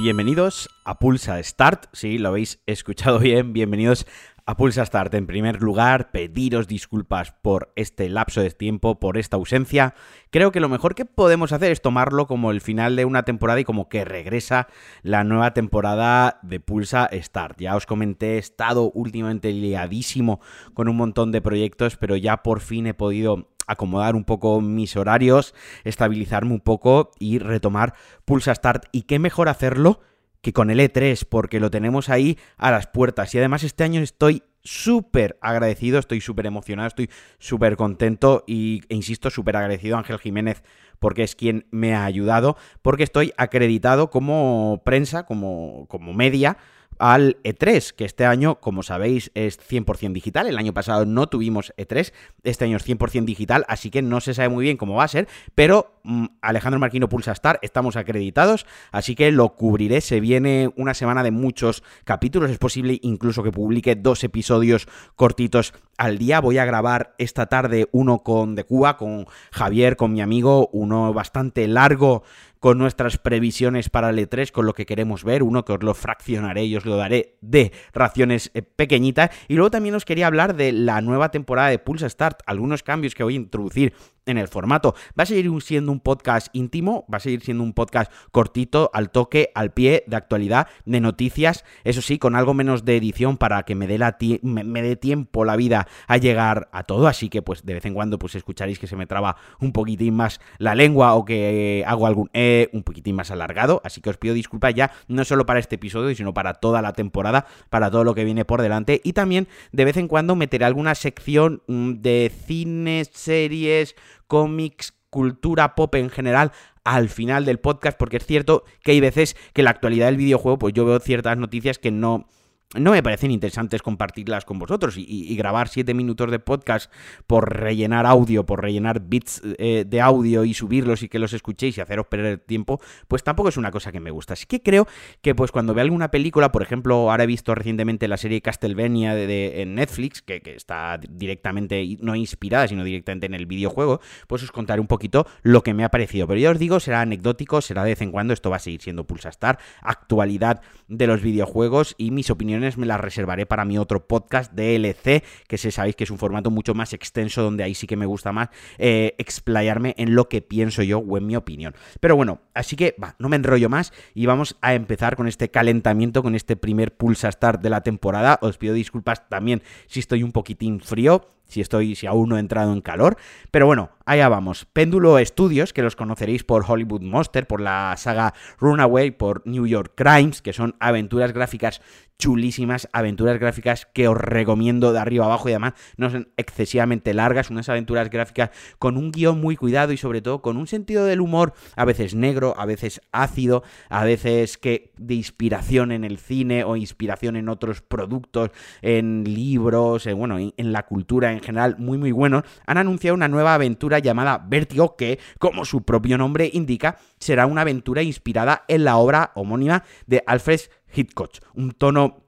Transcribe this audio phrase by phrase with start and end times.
[0.00, 4.06] Bienvenidos a Pulsa Start, sí, lo habéis escuchado bien, bienvenidos
[4.48, 5.12] a Pulsa Start.
[5.12, 9.94] En primer lugar, pediros disculpas por este lapso de tiempo, por esta ausencia.
[10.30, 13.60] Creo que lo mejor que podemos hacer es tomarlo como el final de una temporada
[13.60, 14.68] y como que regresa
[15.02, 17.60] la nueva temporada de Pulsa Start.
[17.60, 20.40] Ya os comenté, he estado últimamente liadísimo
[20.72, 24.96] con un montón de proyectos, pero ya por fin he podido acomodar un poco mis
[24.96, 25.54] horarios,
[25.84, 27.92] estabilizarme un poco y retomar
[28.24, 28.86] Pulsa Start.
[28.92, 30.00] Y qué mejor hacerlo
[30.40, 33.34] que con el E3, porque lo tenemos ahí a las puertas.
[33.34, 38.94] Y además este año estoy súper agradecido, estoy súper emocionado, estoy súper contento y, e
[38.94, 40.62] insisto, súper agradecido a Ángel Jiménez
[40.98, 46.58] porque es quien me ha ayudado, porque estoy acreditado como prensa, como, como media
[46.98, 50.46] al E3, que este año, como sabéis, es 100% digital.
[50.46, 52.12] El año pasado no tuvimos E3,
[52.44, 55.08] este año es 100% digital, así que no se sabe muy bien cómo va a
[55.08, 60.00] ser, pero mm, Alejandro Marquino Pulsa Star estamos acreditados, así que lo cubriré.
[60.00, 65.74] Se viene una semana de muchos capítulos, es posible incluso que publique dos episodios cortitos
[65.98, 66.40] al día.
[66.40, 71.12] Voy a grabar esta tarde uno con de Cuba, con Javier, con mi amigo, uno
[71.12, 72.22] bastante largo
[72.60, 75.94] con nuestras previsiones para el E3, con lo que queremos ver, uno que os lo
[75.94, 79.30] fraccionaré y os lo daré de raciones eh, pequeñitas.
[79.48, 83.14] Y luego también os quería hablar de la nueva temporada de Pulse Start, algunos cambios
[83.14, 83.94] que voy a introducir
[84.28, 84.94] en el formato.
[85.18, 89.10] Va a seguir siendo un podcast íntimo, va a seguir siendo un podcast cortito, al
[89.10, 93.62] toque, al pie, de actualidad, de noticias, eso sí, con algo menos de edición para
[93.64, 97.42] que me dé, la me, dé tiempo la vida a llegar a todo, así que
[97.42, 100.74] pues de vez en cuando pues escucharéis que se me traba un poquitín más la
[100.74, 104.74] lengua o que hago algún E un poquitín más alargado, así que os pido disculpas
[104.74, 108.24] ya, no solo para este episodio, sino para toda la temporada, para todo lo que
[108.24, 113.10] viene por delante, y también de vez en cuando meteré alguna sección mm, de cines,
[113.12, 113.96] series,
[114.28, 116.52] cómics, cultura pop en general
[116.84, 120.58] al final del podcast, porque es cierto que hay veces que la actualidad del videojuego,
[120.58, 122.28] pues yo veo ciertas noticias que no
[122.74, 126.92] no me parecen interesantes compartirlas con vosotros y, grabar siete minutos de podcast
[127.26, 131.78] por rellenar audio, por rellenar bits eh, de audio y subirlos y que los escuchéis
[131.78, 134.34] y haceros perder tiempo, pues tampoco es una cosa que me gusta.
[134.34, 134.86] Así que creo
[135.22, 139.14] que pues cuando vea alguna película, por ejemplo, ahora he visto recientemente la serie Castlevania
[139.14, 144.42] de, en Netflix, que, que, está directamente, no inspirada, sino directamente en el videojuego, pues
[144.42, 146.26] os contaré un poquito lo que me ha parecido.
[146.26, 148.82] Pero ya os digo, será anecdótico, será de vez en cuando, esto va a seguir
[148.82, 154.06] siendo Pulsastar, actualidad de los videojuegos y mis opiniones me las reservaré para mi otro
[154.06, 157.86] podcast DLC, que se sabéis que es un formato mucho más extenso, donde ahí sí
[157.86, 158.48] que me gusta más
[158.78, 161.74] eh, explayarme en lo que pienso yo o en mi opinión.
[162.00, 165.50] Pero bueno, así que va, no me enrollo más y vamos a empezar con este
[165.50, 168.38] calentamiento, con este primer Pulsa Start de la temporada.
[168.42, 172.40] Os pido disculpas también si estoy un poquitín frío si estoy, si aún no he
[172.40, 173.16] entrado en calor.
[173.50, 174.66] Pero bueno, allá vamos.
[174.72, 179.92] Péndulo Studios, que los conoceréis por Hollywood Monster, por la saga Runaway, por New York
[179.96, 181.80] Crimes, que son aventuras gráficas
[182.18, 187.48] chulísimas, aventuras gráficas que os recomiendo de arriba abajo y además no son excesivamente largas,
[187.48, 191.20] unas aventuras gráficas con un guion muy cuidado y sobre todo con un sentido del
[191.20, 196.64] humor a veces negro, a veces ácido, a veces que de inspiración en el cine
[196.64, 198.50] o inspiración en otros productos,
[198.82, 203.28] en libros, en, bueno, en, la cultura en general muy muy buenos, han anunciado una
[203.28, 208.84] nueva aventura llamada Vértigo que, como su propio nombre indica, será una aventura inspirada en
[208.84, 210.60] la obra homónima de Alfred
[210.94, 211.32] Hitchcock.
[211.54, 212.24] Un tono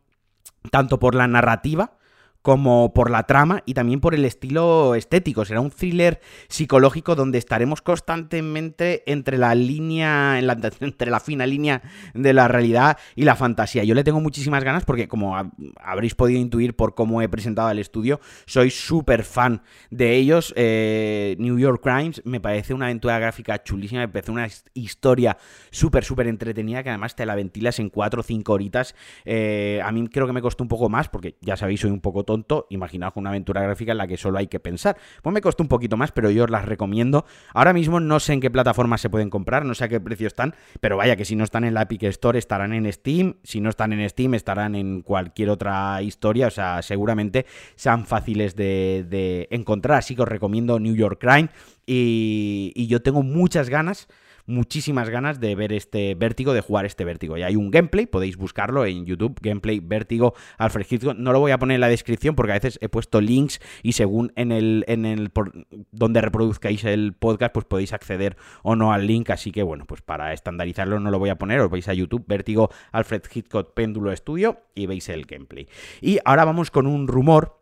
[0.71, 1.97] tanto por la narrativa
[2.43, 5.45] como por la trama y también por el estilo estético.
[5.45, 10.39] Será un thriller psicológico donde estaremos constantemente entre la línea,
[10.81, 11.83] entre la fina línea
[12.15, 13.85] de la realidad y la fantasía.
[13.85, 15.37] Yo le tengo muchísimas ganas porque, como
[15.77, 20.55] habréis podido intuir por cómo he presentado el estudio, soy súper fan de ellos.
[20.57, 25.37] Eh, New York Crimes me parece una aventura gráfica chulísima, me parece una historia
[25.71, 28.95] súper, súper entretenida que además te la ventilas en 4 o 5 horitas.
[29.25, 32.01] Eh, a mí creo que me costó un poco más porque ya sabéis, soy un
[32.01, 34.97] poco tonto, imaginaos una aventura gráfica en la que solo hay que pensar.
[35.21, 37.25] Pues me costó un poquito más, pero yo os las recomiendo.
[37.53, 40.29] Ahora mismo no sé en qué plataformas se pueden comprar, no sé a qué precio
[40.29, 43.61] están, pero vaya que si no están en la Epic Store estarán en Steam, si
[43.61, 49.49] no están en Steam estarán en cualquier otra historia, o sea, seguramente sean fáciles de,
[49.51, 51.49] encontrar, así que os recomiendo New York Crime
[51.85, 54.07] y, y yo tengo muchas ganas
[54.51, 57.39] muchísimas ganas de ver este vértigo, de jugar este vértigo.
[57.39, 61.17] Y hay un gameplay, podéis buscarlo en YouTube, gameplay vértigo Alfred Hitchcock.
[61.17, 63.93] No lo voy a poner en la descripción porque a veces he puesto links y
[63.93, 65.53] según en el, en el por
[65.93, 69.31] donde reproduzcáis el podcast, pues podéis acceder o no al link.
[69.31, 72.25] Así que bueno, pues para estandarizarlo no lo voy a poner, os vais a YouTube,
[72.27, 75.69] vértigo Alfred Hitchcock Péndulo Estudio y veis el gameplay.
[76.01, 77.60] Y ahora vamos con un rumor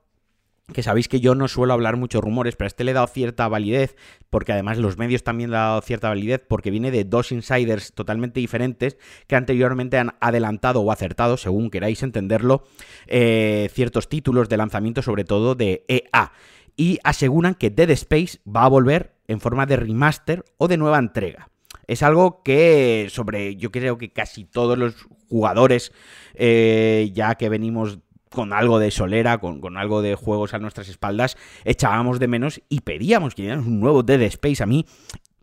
[0.73, 3.06] que sabéis que yo no suelo hablar muchos rumores, pero a este le he dado
[3.06, 3.97] cierta validez,
[4.29, 7.93] porque además los medios también le han dado cierta validez, porque viene de dos insiders
[7.94, 12.65] totalmente diferentes que anteriormente han adelantado o acertado, según queráis entenderlo,
[13.06, 16.32] eh, ciertos títulos de lanzamiento, sobre todo de EA.
[16.76, 20.99] Y aseguran que Dead Space va a volver en forma de remaster o de nueva
[20.99, 21.49] entrega.
[21.87, 25.93] Es algo que sobre, yo creo que casi todos los jugadores,
[26.35, 27.99] eh, ya que venimos
[28.30, 32.80] con algo de solera, con, algo de juegos a nuestras espaldas, echábamos de menos y
[32.80, 34.62] pedíamos que dieran un nuevo Dead Space.
[34.62, 34.86] A mí,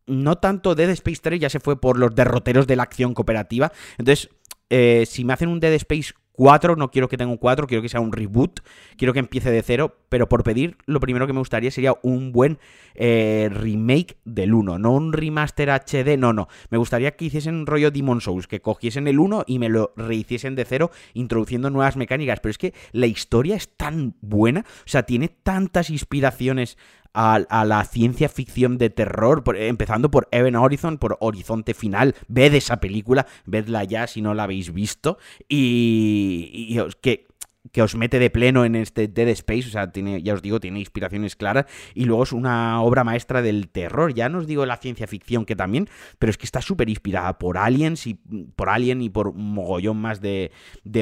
[0.05, 3.71] no tanto Dead Space 3 ya se fue por los derroteros de la acción cooperativa.
[3.97, 4.29] Entonces,
[4.69, 7.81] eh, si me hacen un Dead Space 4, no quiero que tenga un 4, quiero
[7.81, 8.59] que sea un reboot,
[8.97, 12.31] quiero que empiece de cero, pero por pedir, lo primero que me gustaría sería un
[12.31, 12.59] buen
[12.93, 17.65] eh, remake del 1, no un remaster HD, no, no, me gustaría que hiciesen un
[17.65, 21.97] rollo Demon Souls, que cogiesen el 1 y me lo rehiciesen de cero, introduciendo nuevas
[21.97, 26.77] mecánicas, pero es que la historia es tan buena, o sea, tiene tantas inspiraciones
[27.15, 32.15] a, la ciencia ficción de terror, empezando por Even Horizon, por Horizonte Final.
[32.27, 35.17] Ved esa película, vedla ya si no la habéis visto.
[35.47, 37.27] Y, que
[37.71, 40.59] que os mete de pleno en este Dead Space, o sea, tiene, ya os digo,
[40.59, 44.65] tiene inspiraciones claras, y luego es una obra maestra del terror, ya no os digo
[44.65, 45.89] la ciencia ficción que también,
[46.19, 48.13] pero es que está súper inspirada por Aliens y
[48.56, 50.51] por Alien y por un mogollón más de,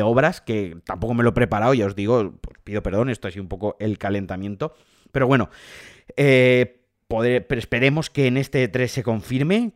[0.03, 3.31] obras que tampoco me lo he preparado, ya os digo, pues pido perdón, esto ha
[3.31, 4.73] sido un poco el calentamiento,
[5.13, 5.49] pero bueno,
[6.17, 9.71] eh, pero esperemos que en este 3 se confirme.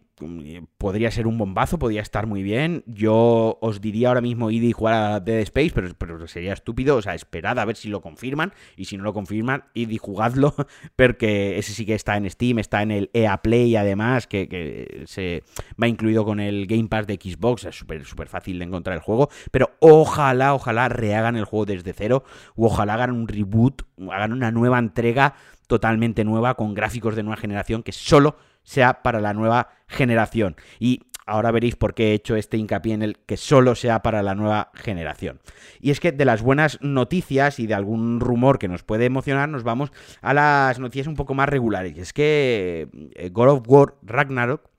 [0.80, 2.84] Podría ser un bombazo, podría estar muy bien.
[2.88, 6.96] Yo os diría ahora mismo id y jugar a Dead Space, pero, sería estúpido.
[6.96, 8.52] O sea, esperad a ver si lo confirman.
[8.75, 10.56] Y si no lo confirman, id y jugadlo.
[10.96, 15.04] Porque ese sí que está en Steam, está en el EA Play además, que, que
[15.06, 15.44] se
[15.81, 17.66] va incluido con el Game Pass de Xbox.
[17.66, 19.30] Es súper súper fácil de encontrar el juego.
[19.52, 22.24] Pero ojalá, ojalá rehagan el juego desde cero.
[22.56, 25.36] O ojalá hagan un reboot, hagan una nueva entrega
[25.68, 28.38] totalmente nueva, con gráficos de nueva generación, que solo
[28.68, 30.58] sea para la nueva generación.
[30.78, 34.22] Y ahora veréis por qué he hecho este hincapié en el que solo sea para
[34.22, 35.40] la nueva generación.
[35.80, 39.48] Y es que de las buenas noticias y de algún rumor que nos puede emocionar,
[39.48, 41.96] nos vamos a las noticias un poco más regulares.
[41.96, 44.69] Y es que eh, God of War Ragnarok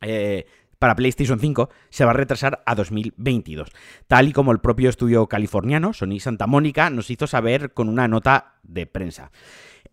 [0.00, 0.46] eh,
[0.82, 3.70] para PlayStation 5 se va a retrasar a 2022,
[4.08, 8.08] tal y como el propio estudio californiano, Sony Santa Mónica, nos hizo saber con una
[8.08, 9.30] nota de prensa.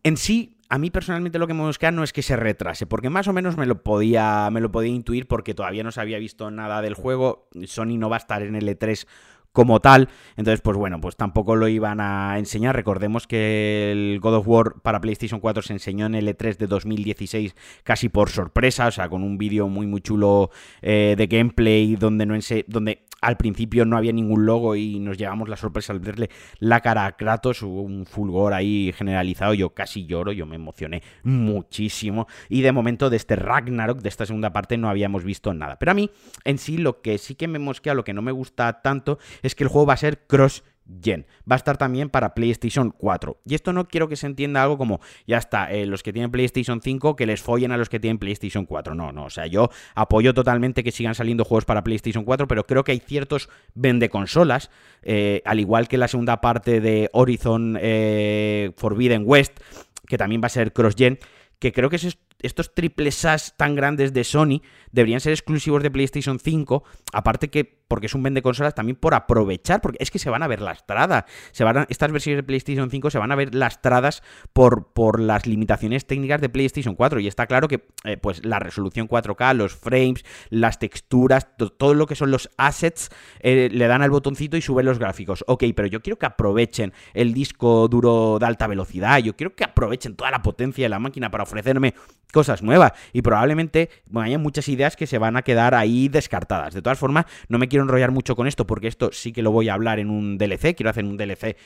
[0.02, 3.12] En sí, a mí personalmente lo que me busca no es que se retrase, porque
[3.12, 6.18] más o menos me lo podía, me lo podía intuir porque todavía no se había
[6.18, 7.50] visto nada del juego.
[7.66, 9.06] Sony no va a estar en el E3
[9.52, 10.10] como tal.
[10.38, 12.76] Entonces, pues bueno, pues tampoco lo iban a enseñar.
[12.76, 16.68] Recordemos que el God of War para PlayStation 4 se enseñó en el E3 de
[16.68, 20.52] 2016 casi por sorpresa, o sea, con un vídeo muy muy chulo
[20.82, 22.36] eh, de gameplay donde no
[22.68, 26.30] donde al principio no había ningún logo y nos llevamos la sorpresa al verle
[26.60, 31.04] la cara a Kratos, hubo un fulgor ahí generalizado, yo casi lloro, yo me emocioné
[31.24, 35.78] muchísimo y de momento de este Ragnarok, de esta segunda parte, no habíamos visto nada.
[35.78, 36.10] Pero a mí,
[36.44, 39.56] en sí, lo que sí que me mosquea, lo que no me gusta tanto, es
[39.56, 40.64] que el juego va a ser cross
[41.02, 41.26] Gen.
[41.50, 43.42] Va a estar también para PlayStation 4.
[43.46, 46.32] Y esto no quiero que se entienda algo como, ya está, eh, los que tienen
[46.32, 48.96] PlayStation 5 que les follen a los que tienen PlayStation 4.
[48.96, 52.66] No, no, o sea, yo apoyo totalmente que sigan saliendo juegos para PlayStation 4, pero
[52.66, 54.70] creo que hay ciertos vende consolas,
[55.02, 59.60] eh, al igual que la segunda parte de Horizon eh, Forbidden West,
[60.08, 61.20] que también va a ser cross-gen,
[61.60, 65.92] que creo que es estos triple SAS tan grandes de Sony deberían ser exclusivos de
[65.92, 70.20] PlayStation 5, aparte que porque es un vende consolas también por aprovechar, porque es que
[70.20, 73.36] se van a ver lastradas, se van estas versiones de PlayStation 5 se van a
[73.36, 74.22] ver lastradas
[74.54, 78.60] por, por las limitaciones técnicas de PlayStation 4 y está claro que eh, pues la
[78.60, 84.04] resolución 4K, los frames, las texturas, todo lo que son los assets eh, le dan
[84.04, 85.44] al botoncito y suben los gráficos.
[85.48, 89.64] Ok, pero yo quiero que aprovechen el disco duro de alta velocidad, yo quiero que
[89.64, 91.96] aprovechen toda la potencia de la máquina para ofrecerme
[92.32, 92.94] cosas nuevas.
[93.14, 96.74] Y probablemente bueno, haya muchas ideas que se van a quedar ahí descartadas.
[96.74, 99.52] De todas formas, no me quiero enrollar mucho con esto porque esto sí que lo
[99.52, 101.58] voy a hablar en un DLC, quiero hacer un DLC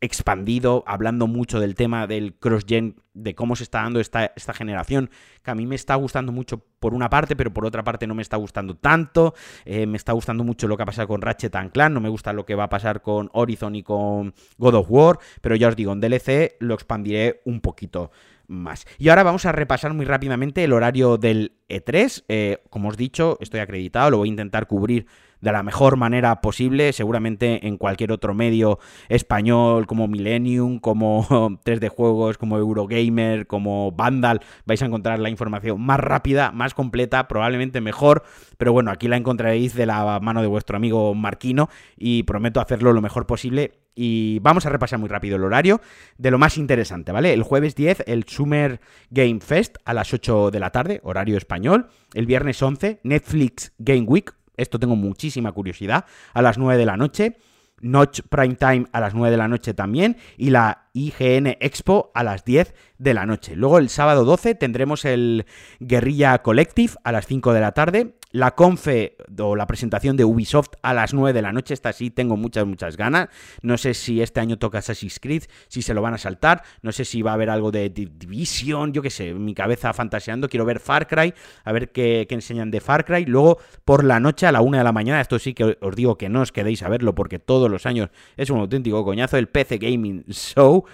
[0.00, 5.10] expandido, hablando mucho del tema del cross-gen, de cómo se está dando esta, esta generación,
[5.42, 8.14] que a mí me está gustando mucho por una parte, pero por otra parte no
[8.14, 9.34] me está gustando tanto,
[9.64, 12.32] eh, me está gustando mucho lo que ha pasado con Ratchet Clank, no me gusta
[12.32, 15.76] lo que va a pasar con Horizon y con God of War, pero ya os
[15.76, 18.10] digo, en DLC lo expandiré un poquito
[18.48, 18.86] más.
[18.98, 22.24] Y ahora vamos a repasar muy rápidamente el horario del E3.
[22.28, 25.06] Eh, como os he dicho, estoy acreditado, lo voy a intentar cubrir
[25.40, 26.92] de la mejor manera posible.
[26.92, 28.78] Seguramente en cualquier otro medio
[29.08, 31.26] español como Millennium, como
[31.64, 37.28] 3D Juegos, como Eurogamer, como Vandal, vais a encontrar la información más rápida, más completa,
[37.28, 38.22] probablemente mejor.
[38.58, 42.92] Pero bueno, aquí la encontraréis de la mano de vuestro amigo Marquino y prometo hacerlo
[42.92, 45.80] lo mejor posible y vamos a repasar muy rápido el horario
[46.18, 47.32] de lo más interesante, ¿vale?
[47.32, 51.88] El jueves 10, el Summer Game Fest a las 8 de la tarde, horario español.
[52.12, 56.96] El viernes 11, Netflix Game Week, esto tengo muchísima curiosidad, a las 9 de la
[56.96, 57.36] noche.
[57.80, 62.24] Notch Prime Time a las 9 de la noche también y la IGN Expo a
[62.24, 63.54] las 10 de la noche.
[63.54, 65.44] Luego el sábado 12 tendremos el
[65.78, 70.74] Guerrilla Collective a las 5 de la tarde la confe o la presentación de Ubisoft
[70.82, 71.72] a las 9 de la noche.
[71.72, 73.28] Esta sí tengo muchas, muchas ganas.
[73.62, 76.62] No sé si este año toca Assassin's Creed, si se lo van a saltar.
[76.82, 80.48] No sé si va a haber algo de Division, yo qué sé, mi cabeza fantaseando.
[80.50, 81.32] Quiero ver Far Cry,
[81.64, 83.24] a ver qué, qué, enseñan de Far Cry.
[83.24, 86.18] Luego, por la noche a la 1 de la mañana, esto sí que os digo
[86.18, 89.48] que no os quedéis a verlo porque todos los años es un auténtico coñazo, el
[89.48, 90.84] PC Gaming Show.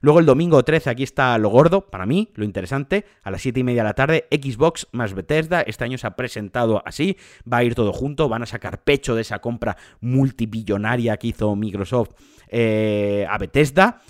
[0.00, 3.60] Luego el domingo 13, aquí está lo gordo, para mí, lo interesante, a las 7
[3.60, 7.16] y media de la tarde, Xbox más Bethesda, este año se ha presentado así,
[7.50, 11.54] va a ir todo junto, van a sacar pecho de esa compra multibillonaria que hizo
[11.54, 12.10] Microsoft
[12.48, 14.00] eh, a Bethesda.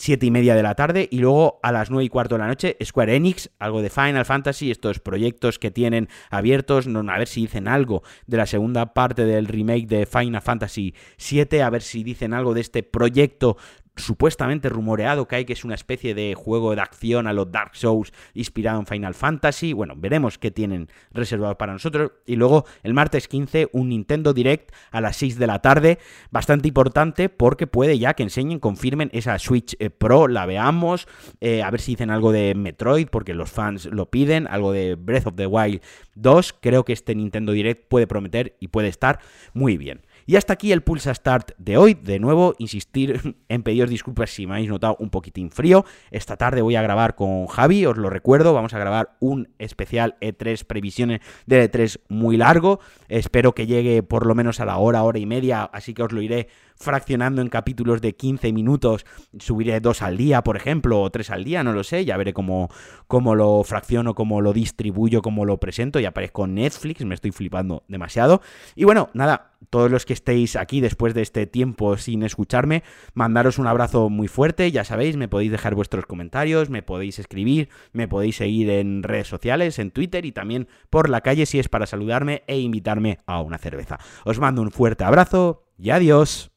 [0.00, 2.46] 7 y media de la tarde y luego a las 9 y cuarto de la
[2.46, 7.42] noche Square Enix, algo de Final Fantasy, estos proyectos que tienen abiertos, a ver si
[7.42, 12.02] dicen algo de la segunda parte del remake de Final Fantasy 7, a ver si
[12.02, 13.58] dicen algo de este proyecto
[14.00, 17.76] supuestamente rumoreado que hay que es una especie de juego de acción a los Dark
[17.76, 19.72] Souls inspirado en Final Fantasy.
[19.72, 22.12] Bueno, veremos qué tienen reservado para nosotros.
[22.26, 25.98] Y luego el martes 15 un Nintendo Direct a las 6 de la tarde,
[26.30, 31.06] bastante importante porque puede ya que enseñen, confirmen esa Switch eh, Pro, la veamos,
[31.40, 34.94] eh, a ver si dicen algo de Metroid porque los fans lo piden, algo de
[34.94, 35.80] Breath of the Wild
[36.14, 36.54] 2.
[36.60, 39.20] Creo que este Nintendo Direct puede prometer y puede estar
[39.52, 40.02] muy bien.
[40.30, 41.94] Y hasta aquí el Pulsa Start de hoy.
[41.94, 45.84] De nuevo, insistir en pediros disculpas si me habéis notado un poquitín frío.
[46.12, 48.54] Esta tarde voy a grabar con Javi, os lo recuerdo.
[48.54, 52.78] Vamos a grabar un especial E3, previsiones de E3 muy largo.
[53.08, 56.12] Espero que llegue por lo menos a la hora, hora y media, así que os
[56.12, 56.46] lo iré
[56.80, 59.04] fraccionando en capítulos de 15 minutos,
[59.38, 62.32] subiré dos al día, por ejemplo, o tres al día, no lo sé, ya veré
[62.32, 62.70] cómo,
[63.06, 67.32] cómo lo fracciono, cómo lo distribuyo, cómo lo presento, y aparezco en Netflix, me estoy
[67.32, 68.40] flipando demasiado.
[68.74, 72.82] Y bueno, nada, todos los que estéis aquí después de este tiempo sin escucharme,
[73.12, 77.68] mandaros un abrazo muy fuerte, ya sabéis, me podéis dejar vuestros comentarios, me podéis escribir,
[77.92, 81.68] me podéis seguir en redes sociales, en Twitter y también por la calle si es
[81.68, 83.98] para saludarme e invitarme a una cerveza.
[84.24, 86.50] Os mando un fuerte abrazo y adiós.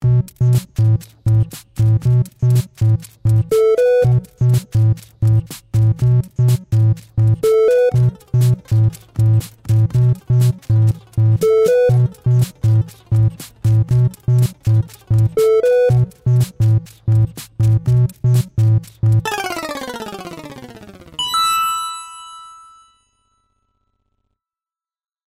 [0.00, 1.45] ピッ!